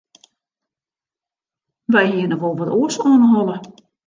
Wy 1.93 2.01
hiene 2.11 2.35
wol 2.41 2.55
wat 2.59 2.73
oars 2.77 2.95
oan 3.07 3.21
'e 3.23 3.29
holle. 3.35 3.57